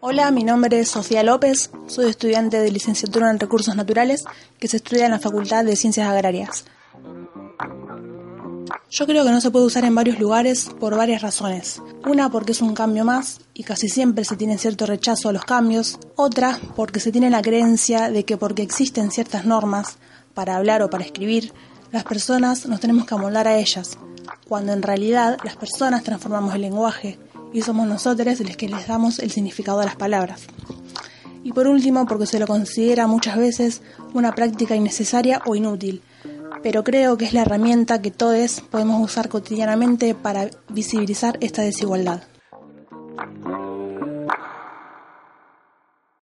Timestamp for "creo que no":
9.06-9.40